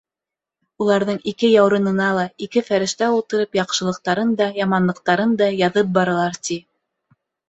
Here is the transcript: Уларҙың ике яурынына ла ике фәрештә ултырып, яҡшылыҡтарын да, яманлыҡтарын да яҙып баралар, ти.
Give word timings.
Уларҙың 0.83 1.17
ике 1.31 1.49
яурынына 1.49 2.07
ла 2.19 2.23
ике 2.45 2.63
фәрештә 2.69 3.09
ултырып, 3.17 3.57
яҡшылыҡтарын 3.59 4.31
да, 4.39 4.47
яманлыҡтарын 4.61 5.37
да 5.43 5.51
яҙып 5.59 5.93
баралар, 5.99 6.41
ти. 6.49 6.59